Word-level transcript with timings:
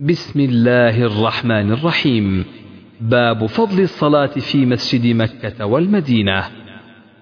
بسم 0.00 0.40
الله 0.40 1.02
الرحمن 1.02 1.72
الرحيم. 1.72 2.44
باب 3.00 3.46
فضل 3.46 3.82
الصلاة 3.82 4.26
في 4.26 4.66
مسجد 4.66 5.16
مكة 5.16 5.66
والمدينة. 5.66 6.44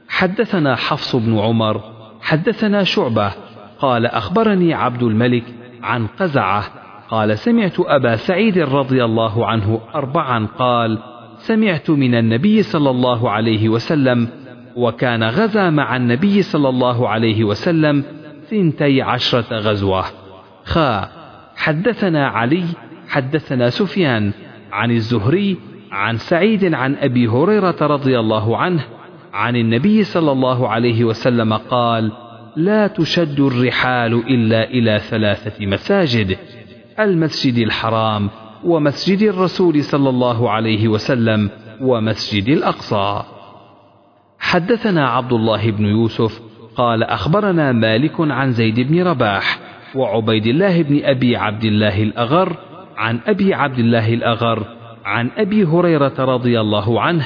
حدثنا 0.09 0.77
حفص 0.77 1.17
بن 1.17 1.39
عمر 1.39 1.81
حدثنا 2.21 2.85
شعبة 2.85 3.33
قال 3.79 4.07
أخبرني 4.07 4.75
عبد 4.75 5.03
الملك 5.03 5.45
عن 5.83 6.07
قزعة 6.07 6.65
قال 7.09 7.39
سمعت 7.39 7.81
أبا 7.81 8.17
سعيد 8.17 8.59
رضي 8.59 9.05
الله 9.05 9.47
عنه 9.47 9.81
أربعا 9.95 10.47
قال 10.59 10.99
سمعت 11.39 11.91
من 11.91 12.15
النبي 12.15 12.63
صلى 12.63 12.91
الله 12.91 13.31
عليه 13.31 13.69
وسلم 13.69 14.29
وكان 14.77 15.25
غزا 15.25 15.71
مع 15.71 15.97
النبي 15.97 16.43
صلى 16.43 16.69
الله 16.69 17.09
عليه 17.09 17.45
وسلم 17.45 18.05
ثنتي 18.51 19.03
عشرة 19.03 19.59
غزوة. 19.59 20.05
خا 20.65 21.16
حدثنا 21.57 22.29
علي 22.29 22.65
حدثنا 23.09 23.71
سفيان 23.71 24.33
عن 24.73 24.91
الزهري 24.91 25.57
عن 25.93 26.17
سعيد 26.17 26.75
عن 26.75 26.97
أبي 26.97 27.29
هريرة 27.29 27.77
رضي 27.81 28.19
الله 28.19 28.57
عنه 28.57 28.85
عن 29.33 29.57
النبي 29.57 30.05
صلى 30.05 30.33
الله 30.33 30.69
عليه 30.69 31.05
وسلم 31.05 31.53
قال 31.53 32.13
لا 32.57 32.87
تشد 32.87 33.41
الرحال 33.41 34.15
إلا 34.15 34.71
إلى 34.71 34.99
ثلاثة 34.99 35.67
مساجد 35.67 36.37
المسجد 37.01 37.59
الحرام 37.59 38.31
ومسجد 38.65 39.23
الرسول 39.23 39.85
صلى 39.85 40.09
الله 40.09 40.51
عليه 40.51 40.89
وسلم 40.89 41.51
ومسجد 41.81 42.49
الأقصى. 42.49 43.23
حدثنا 44.39 45.09
عبد 45.09 45.33
الله 45.33 45.71
بن 45.71 45.85
يوسف 45.87 46.41
قال 46.77 47.03
أخبرنا 47.03 47.73
مالك 47.73 48.21
عن 48.21 48.53
زيد 48.53 48.81
بن 48.81 49.03
رباح 49.03 49.66
وعبيد 49.97 50.47
الله 50.47 50.83
بن 50.83 51.05
أبي 51.05 51.37
عبد 51.37 51.65
الله 51.65 52.03
الأغر 52.03 52.57
عن 52.97 53.21
أبي 53.27 53.55
عبد 53.55 53.79
الله 53.79 54.15
الأغر 54.15 54.65
عن 55.05 55.31
أبي 55.37 55.65
هريرة 55.65 56.15
رضي 56.19 56.61
الله 56.61 57.01
عنه 57.01 57.25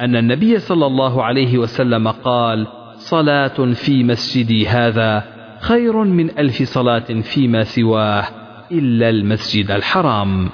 أن 0.00 0.16
النبي 0.16 0.58
صلى 0.58 0.86
الله 0.86 1.24
عليه 1.24 1.58
وسلم 1.58 2.08
قال 2.08 2.66
صلاة 2.94 3.72
في 3.72 4.04
مسجدي 4.04 4.68
هذا 4.68 5.24
خير 5.60 6.04
من 6.04 6.38
ألف 6.38 6.62
صلاة 6.62 7.20
فيما 7.20 7.62
سواه 7.62 8.24
إلا 8.72 9.08
المسجد 9.10 9.70
الحرام. 9.70 10.48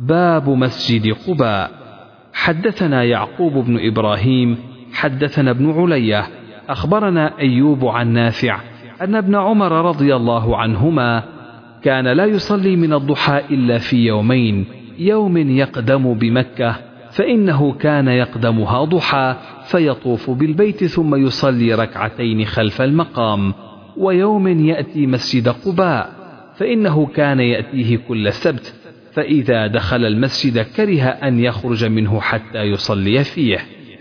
باب 0.00 0.48
مسجد 0.48 1.16
قباء. 1.28 1.70
حدثنا 2.32 3.04
يعقوب 3.04 3.52
بن 3.52 3.86
إبراهيم 3.86 4.58
حدثنا 4.92 5.50
ابن 5.50 5.80
علية 5.80 6.26
أخبرنا 6.68 7.38
أيوب 7.38 7.86
عن 7.86 8.12
نافع 8.12 8.60
أن 9.02 9.14
ابن 9.14 9.34
عمر 9.34 9.72
رضي 9.72 10.16
الله 10.16 10.56
عنهما 10.56 11.22
كان 11.82 12.08
لا 12.08 12.24
يصلي 12.24 12.76
من 12.76 12.92
الضحى 12.92 13.42
إلا 13.50 13.78
في 13.78 14.06
يومين 14.06 14.64
يوم 14.98 15.36
يقدم 15.36 16.14
بمكة 16.14 16.76
فإنه 17.10 17.72
كان 17.72 18.08
يقدمها 18.08 18.84
ضحى 18.84 19.36
فيطوف 19.66 20.30
بالبيت 20.30 20.84
ثم 20.84 21.14
يصلي 21.14 21.74
ركعتين 21.74 22.44
خلف 22.44 22.82
المقام 22.82 23.54
ويوم 23.96 24.48
يأتي 24.48 25.06
مسجد 25.06 25.48
قباء 25.48 26.10
فإنه 26.56 27.06
كان 27.06 27.40
يأتيه 27.40 27.96
كل 28.08 28.32
سبت 28.32 28.74
فإذا 29.12 29.66
دخل 29.66 30.04
المسجد 30.04 30.58
كره 30.58 31.02
أن 31.02 31.40
يخرج 31.40 31.84
منه 31.84 32.20
حتى 32.20 32.62
يصلي 32.62 33.24
فيه. 33.24 33.58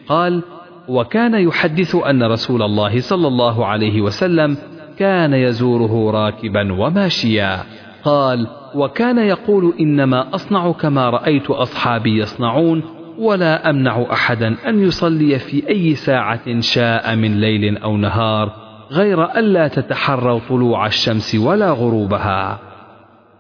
قال 0.08 0.44
وكان 0.88 1.34
يحدث 1.34 1.96
أن 1.96 2.24
رسول 2.24 2.62
الله 2.62 3.00
صلى 3.00 3.28
الله 3.28 3.66
عليه 3.66 4.02
وسلم 4.02 4.58
كان 5.00 5.34
يزوره 5.34 6.12
راكبا 6.12 6.74
وماشيا. 6.74 7.64
قال 8.04 8.48
وكان 8.76 9.18
يقول 9.18 9.74
إنما 9.80 10.36
أصنع 10.36 10.72
كما 10.72 11.10
رأيت 11.10 11.50
أصحابي 11.50 12.18
يصنعون 12.18 12.84
ولا 13.18 13.70
أمنع 13.70 14.06
أحدا 14.12 14.56
أن 14.68 14.84
يصلي 14.84 15.40
في 15.40 15.70
أي 15.70 15.96
ساعة 15.96 16.60
شاء 16.60 17.16
من 17.16 17.40
ليل 17.40 17.78
أو 17.78 17.98
نهار 17.98 18.52
غير 18.92 19.24
ألا 19.24 19.68
تتحروا 19.68 20.40
طلوع 20.50 20.86
الشمس 20.86 21.36
ولا 21.36 21.72
غروبها. 21.72 22.60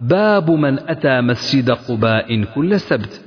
باب 0.01 0.51
من 0.51 0.79
أتى 0.79 1.21
مسجد 1.21 1.71
قباء 1.71 2.43
كل 2.43 2.79
سبت. 2.79 3.21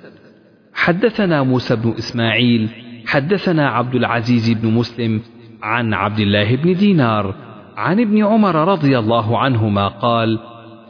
حدثنا 0.74 1.42
موسى 1.42 1.76
بن 1.76 1.94
إسماعيل 1.98 2.68
حدثنا 3.06 3.68
عبد 3.68 3.94
العزيز 3.94 4.50
بن 4.50 4.68
مسلم 4.68 5.20
عن 5.62 5.94
عبد 5.94 6.18
الله 6.18 6.56
بن 6.56 6.74
دينار 6.74 7.34
عن 7.78 8.00
ابن 8.00 8.24
عمر 8.24 8.68
رضي 8.68 8.98
الله 8.98 9.38
عنهما 9.38 9.88
قال 9.88 10.38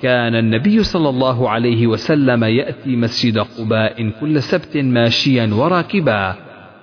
كان 0.03 0.35
النبي 0.35 0.83
صلى 0.83 1.09
الله 1.09 1.51
عليه 1.51 1.87
وسلم 1.87 2.45
يأتي 2.45 2.97
مسجد 2.97 3.39
قباء 3.39 4.11
كل 4.21 4.43
سبت 4.43 4.77
ماشيا 4.77 5.51
وراكبا 5.55 6.35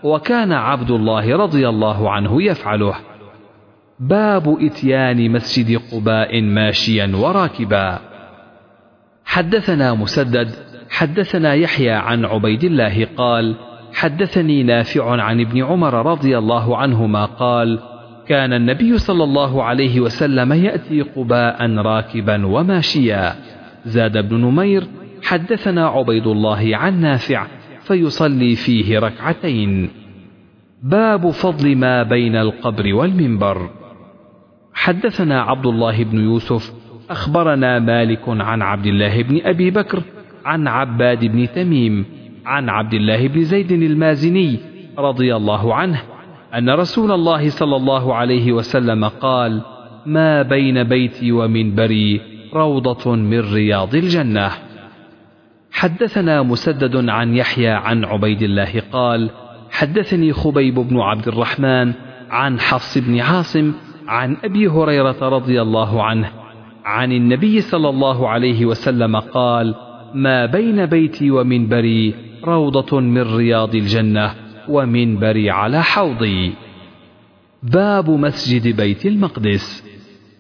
وكان 0.03 0.51
عبد 0.51 0.91
الله 0.91 1.35
رضي 1.35 1.69
الله 1.69 2.11
عنه 2.11 2.43
يفعله. 2.43 2.95
باب 3.99 4.57
إتيان 4.61 5.31
مسجد 5.31 5.81
قباء 5.91 6.41
ماشيا 6.41 7.11
وراكبا 7.16 7.99
حدثنا 9.25 9.93
مسدد 9.93 10.51
حدثنا 10.89 11.53
يحيى 11.53 11.91
عن 11.91 12.25
عبيد 12.25 12.63
الله 12.63 13.07
قال 13.17 13.55
حدثني 13.93 14.63
نافع 14.63 15.22
عن 15.22 15.41
ابن 15.41 15.63
عمر 15.63 16.05
رضي 16.05 16.37
الله 16.37 16.77
عنهما 16.77 17.25
قال 17.25 17.94
كان 18.28 18.53
النبي 18.53 18.97
صلى 18.97 19.24
الله 19.24 19.63
عليه 19.63 20.00
وسلم 20.00 20.53
يأتي 20.53 21.02
قباء 21.02 21.75
راكبا 21.75 22.46
وماشيا. 22.46 23.36
زاد 23.86 24.30
بن 24.30 24.41
نمير 24.41 24.84
حدثنا 25.24 25.88
عبيد 25.88 26.28
الله 26.28 26.78
عن 26.78 27.02
نافع 27.02 27.47
فيصلي 27.81 28.56
فيه 28.56 29.00
ركعتين. 29.00 29.90
باب 30.84 31.30
فضل 31.30 31.75
ما 31.75 32.03
بين 32.03 32.35
القبر 32.35 32.94
والمنبر. 32.94 33.69
حدثنا 34.74 35.41
عبد 35.41 35.66
الله 35.66 36.03
بن 36.03 36.19
يوسف 36.19 36.74
أخبرنا 37.09 37.80
مالك 37.80 38.22
عن 38.28 38.62
عبد 38.62 38.85
الله 38.85 39.22
بن 39.22 39.41
أبي 39.46 39.72
بكر 39.72 40.02
عن 40.46 40.68
عباد 40.68 41.25
بن 41.25 41.47
تميم 41.56 42.06
عن 42.46 42.69
عبد 42.69 42.94
الله 42.94 43.28
بن 43.28 43.44
زيد 43.44 43.72
المازني 43.72 44.59
رضي 44.97 45.35
الله 45.35 45.75
عنه 45.75 46.02
أن 46.53 46.69
رسول 46.69 47.11
الله 47.11 47.50
صلى 47.50 47.75
الله 47.75 48.16
عليه 48.16 48.53
وسلم 48.53 49.06
قال 49.06 49.61
ما 50.06 50.41
بين 50.41 50.83
بيتي 50.83 51.31
ومنبري 51.31 52.22
روضة 52.53 53.16
من 53.16 53.53
رياض 53.53 53.95
الجنة. 53.95 54.51
حدثنا 55.72 56.44
مسدد 56.44 57.09
عن 57.09 57.35
يحيى 57.35 57.69
عن 57.69 58.05
عبيد 58.05 58.41
الله 58.41 58.81
قال 58.91 59.29
حدثني 59.72 60.34
خبيب 60.34 60.75
بن 60.75 61.00
عبد 61.00 61.28
الرحمن 61.28 61.94
عن 62.29 62.59
حفص 62.59 62.97
بن 62.97 63.19
عاصم 63.19 63.73
عن 64.07 64.38
أبي 64.44 64.67
هريرة 64.67 65.29
رضي 65.29 65.61
الله 65.61 66.03
عنه 66.03 66.31
عن 66.85 67.11
النبي 67.11 67.61
صلى 67.61 67.89
الله 67.89 68.29
عليه 68.29 68.66
وسلم 68.66 69.16
قال 69.16 69.75
ما 70.13 70.45
بين 70.45 70.85
بيتي 70.85 71.31
ومنبري 71.31 72.16
روضة 72.44 73.00
من 73.00 73.35
رياض 73.35 73.75
الجنة. 73.75 74.44
ومنبري 74.70 75.50
على 75.50 75.84
حوضي 75.84 76.53
باب 77.64 78.09
مسجد 78.09 78.76
بيت 78.76 79.06
المقدس. 79.06 79.84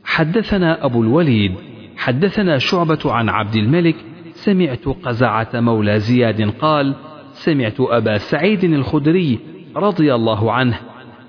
حدثنا 0.03 0.85
أبو 0.85 1.01
الوليد 1.03 1.51
حدثنا 1.97 2.57
شعبة 2.57 2.99
عن 3.05 3.29
عبد 3.29 3.55
الملك 3.55 3.95
سمعت 4.33 4.85
قزعة 4.85 5.49
مولى 5.53 5.99
زياد 5.99 6.49
قال 6.49 6.95
سمعت 7.33 7.75
أبا 7.79 8.17
سعيد 8.17 8.63
الخدري 8.63 9.39
رضي 9.75 10.15
الله 10.15 10.51
عنه 10.51 10.79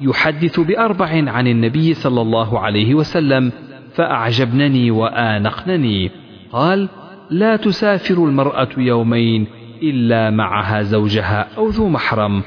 يحدث 0.00 0.60
بأربع 0.60 1.30
عن 1.30 1.46
النبي 1.46 1.94
صلى 1.94 2.20
الله 2.20 2.60
عليه 2.60 2.94
وسلم 2.94 3.52
فأعجبنني 3.94 4.90
وآنقنني. 4.90 6.10
قال 6.52 6.88
لا 7.30 7.56
تسافر 7.56 8.14
المرأة 8.14 8.68
يومين 8.76 9.46
إلا 9.82 10.30
معها 10.30 10.82
زوجها 10.82 11.48
أو 11.56 11.68
ذو 11.68 11.88
محرم. 11.88 12.42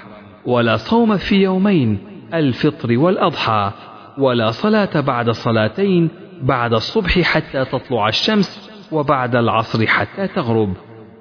ولا 0.50 0.78
صوم 0.78 1.18
في 1.18 1.36
يومين 1.36 1.98
الفطر 2.34 2.98
والأضحى 2.98 3.72
ولا 4.18 4.52
صلاة 4.52 5.00
بعد 5.00 5.30
صلاتين 5.30 6.10
بعد 6.42 6.74
الصبح 6.74 7.20
حتى 7.20 7.66
تطلع 7.66 8.08
الشمس 8.08 8.70
وبعد 8.92 9.36
العصر 9.36 9.88
حتى 9.88 10.28
تغرب. 10.28 10.74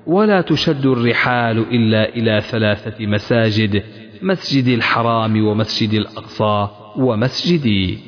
ولا 0.07 0.41
تشد 0.41 0.87
الرحال 0.87 1.59
إلا 1.59 2.09
إلى 2.09 2.41
ثلاثة 2.41 3.07
مساجد 3.07 3.83
مسجد 4.23 4.69
الحرام 4.69 5.47
ومسجد 5.47 5.95
الأقصى 5.95 6.69
ومسجدي. 6.97 8.08